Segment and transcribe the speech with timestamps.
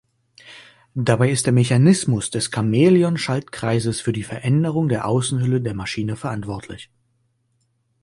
[0.95, 6.89] Dabei ist der Mechanismus des Chamäleon-Schaltkreises für die Veränderung der Außenhülle der Maschine verantwortlich.